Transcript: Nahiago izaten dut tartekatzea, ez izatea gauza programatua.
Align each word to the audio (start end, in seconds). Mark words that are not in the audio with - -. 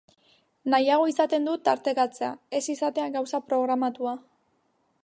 Nahiago 0.73 1.05
izaten 1.11 1.45
dut 1.49 1.63
tartekatzea, 1.69 2.33
ez 2.61 2.65
izatea 2.77 3.07
gauza 3.19 3.45
programatua. 3.53 4.17